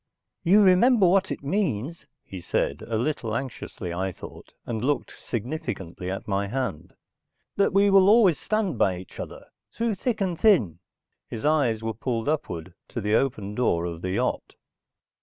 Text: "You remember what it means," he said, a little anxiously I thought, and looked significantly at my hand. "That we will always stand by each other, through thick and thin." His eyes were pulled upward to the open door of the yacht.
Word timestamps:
"You 0.43 0.63
remember 0.63 1.05
what 1.07 1.29
it 1.31 1.43
means," 1.43 2.07
he 2.23 2.41
said, 2.41 2.81
a 2.87 2.97
little 2.97 3.35
anxiously 3.35 3.93
I 3.93 4.11
thought, 4.11 4.51
and 4.65 4.83
looked 4.83 5.13
significantly 5.23 6.09
at 6.09 6.27
my 6.27 6.47
hand. 6.47 6.95
"That 7.55 7.71
we 7.71 7.91
will 7.91 8.09
always 8.09 8.39
stand 8.39 8.79
by 8.79 8.97
each 8.97 9.19
other, 9.19 9.45
through 9.71 9.93
thick 9.93 10.19
and 10.19 10.39
thin." 10.39 10.79
His 11.27 11.45
eyes 11.45 11.83
were 11.83 11.93
pulled 11.93 12.27
upward 12.27 12.73
to 12.87 12.99
the 12.99 13.13
open 13.13 13.53
door 13.53 13.85
of 13.85 14.01
the 14.01 14.09
yacht. 14.13 14.55